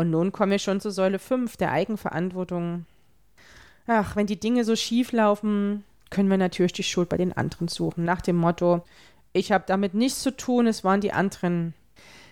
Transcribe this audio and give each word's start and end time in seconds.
Und 0.00 0.08
nun 0.08 0.32
kommen 0.32 0.50
wir 0.50 0.58
schon 0.58 0.80
zur 0.80 0.92
Säule 0.92 1.18
5, 1.18 1.58
der 1.58 1.72
Eigenverantwortung. 1.72 2.86
Ach, 3.86 4.16
wenn 4.16 4.26
die 4.26 4.40
Dinge 4.40 4.64
so 4.64 4.74
schief 4.74 5.12
laufen, 5.12 5.84
können 6.08 6.30
wir 6.30 6.38
natürlich 6.38 6.72
die 6.72 6.82
Schuld 6.82 7.10
bei 7.10 7.18
den 7.18 7.34
anderen 7.34 7.68
suchen, 7.68 8.06
nach 8.06 8.22
dem 8.22 8.36
Motto, 8.36 8.82
ich 9.34 9.52
habe 9.52 9.64
damit 9.66 9.92
nichts 9.92 10.22
zu 10.22 10.34
tun, 10.34 10.66
es 10.66 10.84
waren 10.84 11.02
die 11.02 11.12
anderen. 11.12 11.74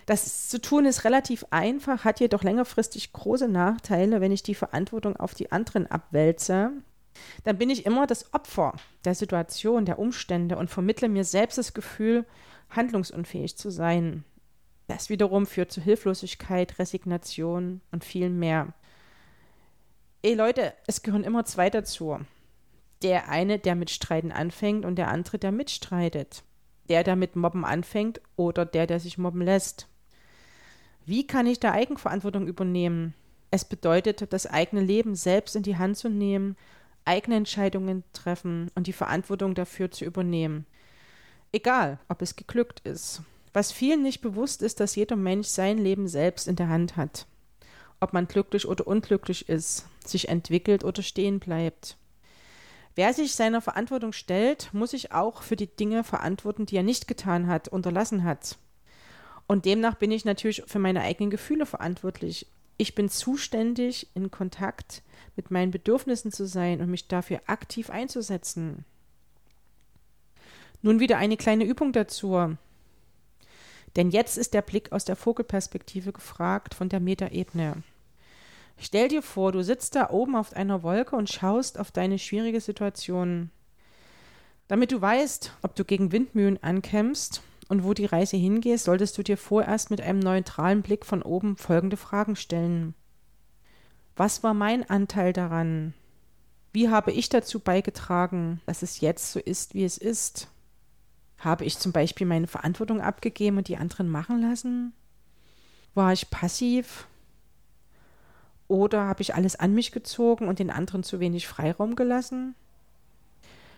Das 0.07 0.49
zu 0.49 0.59
tun 0.59 0.87
ist 0.87 1.03
relativ 1.03 1.45
einfach, 1.51 2.05
hat 2.05 2.19
jedoch 2.19 2.41
längerfristig 2.41 3.13
große 3.13 3.47
Nachteile, 3.47 4.19
wenn 4.19 4.31
ich 4.31 4.41
die 4.41 4.55
Verantwortung 4.55 5.15
auf 5.17 5.35
die 5.35 5.51
anderen 5.51 5.85
abwälze. 5.85 6.71
Dann 7.43 7.59
bin 7.59 7.69
ich 7.69 7.85
immer 7.85 8.07
das 8.07 8.33
Opfer 8.33 8.73
der 9.05 9.13
Situation, 9.13 9.85
der 9.85 9.99
Umstände 9.99 10.57
und 10.57 10.71
vermittle 10.71 11.07
mir 11.07 11.23
selbst 11.23 11.59
das 11.59 11.75
Gefühl, 11.75 12.25
handlungsunfähig 12.71 13.57
zu 13.57 13.69
sein. 13.69 14.23
Das 14.99 15.09
wiederum 15.09 15.45
führt 15.45 15.71
zu 15.71 15.79
Hilflosigkeit, 15.79 16.77
Resignation 16.77 17.79
und 17.93 18.03
viel 18.03 18.29
mehr. 18.29 18.73
Ey 20.23 20.33
Leute, 20.33 20.73
es 20.87 21.03
gehören 21.03 21.23
immer 21.23 21.45
zwei 21.45 21.69
dazu. 21.69 22.19
Der 23.01 23.29
eine, 23.29 23.59
der 23.59 23.75
mit 23.75 23.91
Streiten 23.91 24.33
anfängt 24.33 24.83
und 24.83 24.97
der 24.97 25.07
andere, 25.07 25.39
der 25.39 25.53
mitstreitet. 25.53 26.43
Der, 26.89 27.05
der 27.05 27.15
mit 27.15 27.37
Mobben 27.37 27.63
anfängt 27.63 28.19
oder 28.35 28.65
der, 28.65 28.87
der 28.87 28.99
sich 28.99 29.17
mobben 29.17 29.41
lässt. 29.41 29.87
Wie 31.05 31.25
kann 31.25 31.47
ich 31.47 31.61
da 31.61 31.71
Eigenverantwortung 31.71 32.45
übernehmen? 32.45 33.13
Es 33.51 33.63
bedeutet, 33.63 34.33
das 34.33 34.47
eigene 34.47 34.81
Leben 34.81 35.15
selbst 35.15 35.55
in 35.55 35.63
die 35.63 35.77
Hand 35.77 35.95
zu 35.95 36.09
nehmen, 36.09 36.57
eigene 37.05 37.37
Entscheidungen 37.37 38.03
treffen 38.11 38.69
und 38.75 38.85
die 38.85 38.91
Verantwortung 38.91 39.55
dafür 39.55 39.91
zu 39.91 40.03
übernehmen. 40.03 40.65
Egal, 41.53 41.99
ob 42.09 42.21
es 42.21 42.35
geglückt 42.35 42.81
ist. 42.81 43.21
Was 43.53 43.71
vielen 43.71 44.03
nicht 44.03 44.21
bewusst 44.21 44.61
ist, 44.61 44.79
dass 44.79 44.95
jeder 44.95 45.15
Mensch 45.15 45.47
sein 45.47 45.77
Leben 45.77 46.07
selbst 46.07 46.47
in 46.47 46.55
der 46.55 46.69
Hand 46.69 46.97
hat. 46.97 47.25
Ob 47.99 48.13
man 48.13 48.27
glücklich 48.27 48.67
oder 48.67 48.87
unglücklich 48.87 49.49
ist, 49.49 49.85
sich 50.05 50.29
entwickelt 50.29 50.83
oder 50.83 51.01
stehen 51.01 51.39
bleibt. 51.39 51.97
Wer 52.95 53.13
sich 53.13 53.33
seiner 53.33 53.61
Verantwortung 53.61 54.13
stellt, 54.13 54.73
muss 54.73 54.91
sich 54.91 55.11
auch 55.11 55.41
für 55.41 55.55
die 55.55 55.73
Dinge 55.73 56.03
verantworten, 56.03 56.65
die 56.65 56.75
er 56.75 56.83
nicht 56.83 57.07
getan 57.07 57.47
hat, 57.47 57.67
unterlassen 57.67 58.23
hat. 58.23 58.57
Und 59.47 59.65
demnach 59.65 59.95
bin 59.95 60.11
ich 60.11 60.25
natürlich 60.25 60.63
für 60.67 60.79
meine 60.79 61.01
eigenen 61.01 61.31
Gefühle 61.31 61.65
verantwortlich. 61.65 62.47
Ich 62.77 62.95
bin 62.95 63.09
zuständig, 63.09 64.07
in 64.15 64.31
Kontakt 64.31 65.01
mit 65.35 65.51
meinen 65.51 65.71
Bedürfnissen 65.71 66.31
zu 66.31 66.45
sein 66.45 66.81
und 66.81 66.89
mich 66.89 67.07
dafür 67.07 67.41
aktiv 67.47 67.89
einzusetzen. 67.89 68.85
Nun 70.81 70.99
wieder 70.99 71.17
eine 71.17 71.35
kleine 71.35 71.65
Übung 71.65 71.91
dazu. 71.91 72.55
Denn 73.95 74.11
jetzt 74.11 74.37
ist 74.37 74.53
der 74.53 74.61
Blick 74.61 74.91
aus 74.91 75.05
der 75.05 75.15
Vogelperspektive 75.15 76.11
gefragt 76.11 76.73
von 76.73 76.89
der 76.89 76.99
Metaebene. 76.99 77.83
Stell 78.77 79.09
dir 79.09 79.21
vor, 79.21 79.51
du 79.51 79.63
sitzt 79.63 79.95
da 79.95 80.09
oben 80.09 80.35
auf 80.35 80.53
einer 80.53 80.83
Wolke 80.83 81.15
und 81.15 81.29
schaust 81.29 81.79
auf 81.79 81.91
deine 81.91 82.17
schwierige 82.17 82.61
Situation. 82.61 83.49
Damit 84.67 84.91
du 84.91 85.01
weißt, 85.01 85.51
ob 85.63 85.75
du 85.75 85.83
gegen 85.83 86.11
Windmühlen 86.11 86.61
ankämpfst 86.63 87.41
und 87.67 87.83
wo 87.83 87.93
die 87.93 88.05
Reise 88.05 88.37
hingeht, 88.37 88.79
solltest 88.79 89.17
du 89.17 89.23
dir 89.23 89.37
vorerst 89.37 89.91
mit 89.91 89.99
einem 89.99 90.19
neutralen 90.19 90.81
Blick 90.81 91.05
von 91.05 91.21
oben 91.21 91.57
folgende 91.57 91.97
Fragen 91.97 92.35
stellen. 92.35 92.93
Was 94.15 94.43
war 94.43 94.53
mein 94.53 94.89
Anteil 94.89 95.33
daran? 95.33 95.93
Wie 96.71 96.89
habe 96.89 97.11
ich 97.11 97.29
dazu 97.29 97.59
beigetragen, 97.59 98.61
dass 98.65 98.81
es 98.81 99.01
jetzt 99.01 99.31
so 99.31 99.39
ist, 99.39 99.73
wie 99.73 99.83
es 99.83 99.97
ist? 99.97 100.49
Habe 101.39 101.65
ich 101.65 101.77
zum 101.77 101.91
Beispiel 101.91 102.27
meine 102.27 102.47
Verantwortung 102.47 103.01
abgegeben 103.01 103.57
und 103.57 103.67
die 103.67 103.77
anderen 103.77 104.09
machen 104.09 104.41
lassen? 104.41 104.93
War 105.93 106.13
ich 106.13 106.29
passiv? 106.29 107.07
Oder 108.67 109.05
habe 109.05 109.21
ich 109.21 109.33
alles 109.33 109.55
an 109.55 109.73
mich 109.73 109.91
gezogen 109.91 110.47
und 110.47 110.59
den 110.59 110.69
anderen 110.69 111.03
zu 111.03 111.19
wenig 111.19 111.47
Freiraum 111.47 111.95
gelassen? 111.95 112.55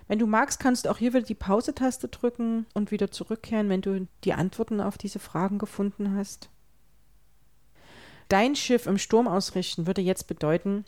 Wenn 0.08 0.20
du 0.20 0.28
magst, 0.28 0.60
kannst 0.60 0.86
du 0.86 0.90
auch 0.90 0.98
hier 0.98 1.14
wieder 1.14 1.26
die 1.26 1.36
Pause-Taste 1.36 2.10
drücken 2.10 2.66
und 2.74 2.92
wieder 2.92 3.12
zurückkehren, 3.12 3.70
wenn 3.70 3.82
du 3.82 4.08
die 4.26 4.34
Antworten 4.34 4.82
auf 4.82 4.98
diese 4.98 5.20
Fragen 5.20 5.58
gefunden 5.58 6.18
hast. 6.18 6.50
Dein 8.28 8.56
Schiff 8.56 8.88
im 8.88 8.98
Sturm 8.98 9.28
ausrichten 9.28 9.88
würde 9.88 10.02
jetzt 10.02 10.28
bedeuten, 10.28 10.84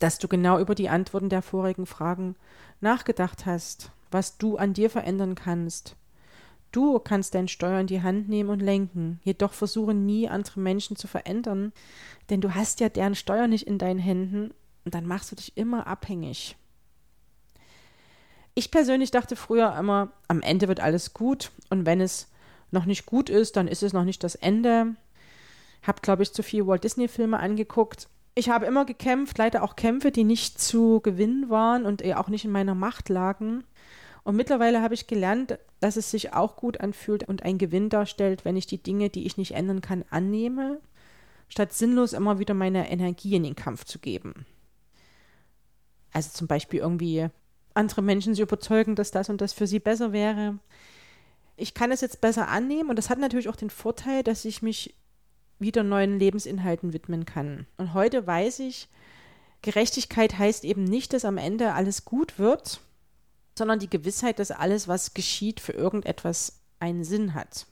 dass 0.00 0.18
du 0.18 0.26
genau 0.26 0.58
über 0.58 0.74
die 0.74 0.88
Antworten 0.88 1.28
der 1.28 1.42
vorigen 1.42 1.86
Fragen 1.86 2.34
nachgedacht 2.80 3.46
hast, 3.46 3.92
was 4.12 4.38
du 4.38 4.56
an 4.56 4.74
dir 4.74 4.90
verändern 4.90 5.34
kannst. 5.34 5.96
Du 6.72 6.98
kannst 6.98 7.34
dein 7.34 7.48
Steuer 7.48 7.80
in 7.80 7.86
die 7.86 8.02
Hand 8.02 8.28
nehmen 8.28 8.48
und 8.48 8.60
lenken, 8.60 9.20
jedoch 9.24 9.52
versuche 9.52 9.92
nie 9.92 10.28
andere 10.28 10.58
Menschen 10.58 10.96
zu 10.96 11.06
verändern, 11.06 11.72
denn 12.30 12.40
du 12.40 12.54
hast 12.54 12.80
ja 12.80 12.88
deren 12.88 13.14
Steuer 13.14 13.46
nicht 13.46 13.66
in 13.66 13.76
deinen 13.76 13.98
Händen 13.98 14.54
und 14.84 14.94
dann 14.94 15.06
machst 15.06 15.30
du 15.30 15.36
dich 15.36 15.56
immer 15.56 15.86
abhängig. 15.86 16.56
Ich 18.54 18.70
persönlich 18.70 19.10
dachte 19.10 19.36
früher 19.36 19.76
immer, 19.78 20.12
am 20.28 20.40
Ende 20.40 20.68
wird 20.68 20.80
alles 20.80 21.12
gut 21.12 21.50
und 21.68 21.84
wenn 21.84 22.00
es 22.00 22.28
noch 22.70 22.86
nicht 22.86 23.06
gut 23.06 23.28
ist, 23.28 23.56
dann 23.56 23.68
ist 23.68 23.82
es 23.82 23.92
noch 23.92 24.04
nicht 24.04 24.24
das 24.24 24.34
Ende. 24.34 24.94
Hab, 25.82 26.02
glaube 26.02 26.22
ich, 26.22 26.32
zu 26.32 26.42
viel 26.42 26.66
Walt 26.66 26.84
Disney-Filme 26.84 27.38
angeguckt. 27.38 28.08
Ich 28.34 28.48
habe 28.48 28.64
immer 28.66 28.86
gekämpft, 28.86 29.36
leider 29.36 29.62
auch 29.62 29.76
Kämpfe, 29.76 30.10
die 30.10 30.24
nicht 30.24 30.58
zu 30.58 31.00
gewinnen 31.00 31.50
waren 31.50 31.84
und 31.84 32.02
auch 32.14 32.28
nicht 32.28 32.46
in 32.46 32.50
meiner 32.50 32.74
Macht 32.74 33.10
lagen. 33.10 33.64
Und 34.24 34.36
mittlerweile 34.36 34.82
habe 34.82 34.94
ich 34.94 35.06
gelernt, 35.06 35.58
dass 35.80 35.96
es 35.96 36.10
sich 36.10 36.32
auch 36.32 36.56
gut 36.56 36.80
anfühlt 36.80 37.28
und 37.28 37.42
ein 37.42 37.58
Gewinn 37.58 37.88
darstellt, 37.88 38.44
wenn 38.44 38.56
ich 38.56 38.66
die 38.66 38.82
Dinge, 38.82 39.10
die 39.10 39.26
ich 39.26 39.36
nicht 39.36 39.52
ändern 39.52 39.80
kann, 39.80 40.04
annehme, 40.10 40.80
statt 41.48 41.72
sinnlos 41.72 42.12
immer 42.12 42.38
wieder 42.38 42.54
meine 42.54 42.90
Energie 42.90 43.34
in 43.34 43.42
den 43.42 43.56
Kampf 43.56 43.84
zu 43.84 43.98
geben. 43.98 44.46
Also 46.12 46.30
zum 46.32 46.46
Beispiel 46.46 46.80
irgendwie 46.80 47.28
andere 47.74 48.02
Menschen 48.02 48.34
zu 48.34 48.42
überzeugen, 48.42 48.94
dass 48.94 49.10
das 49.10 49.28
und 49.28 49.40
das 49.40 49.52
für 49.52 49.66
sie 49.66 49.80
besser 49.80 50.12
wäre. 50.12 50.58
Ich 51.56 51.74
kann 51.74 51.90
es 51.90 52.00
jetzt 52.00 52.20
besser 52.20 52.48
annehmen 52.48 52.90
und 52.90 52.96
das 52.96 53.10
hat 53.10 53.18
natürlich 53.18 53.48
auch 53.48 53.56
den 53.56 53.70
Vorteil, 53.70 54.22
dass 54.22 54.44
ich 54.44 54.62
mich 54.62 54.94
wieder 55.58 55.82
neuen 55.82 56.18
Lebensinhalten 56.18 56.92
widmen 56.92 57.24
kann. 57.24 57.66
Und 57.76 57.94
heute 57.94 58.26
weiß 58.26 58.60
ich, 58.60 58.88
Gerechtigkeit 59.62 60.38
heißt 60.38 60.64
eben 60.64 60.84
nicht, 60.84 61.12
dass 61.12 61.24
am 61.24 61.38
Ende 61.38 61.72
alles 61.72 62.04
gut 62.04 62.38
wird, 62.38 62.80
sondern 63.56 63.78
die 63.78 63.90
Gewissheit, 63.90 64.38
dass 64.38 64.50
alles, 64.50 64.88
was 64.88 65.14
geschieht, 65.14 65.60
für 65.60 65.72
irgendetwas 65.72 66.60
einen 66.78 67.04
Sinn 67.04 67.34
hat. 67.34 67.66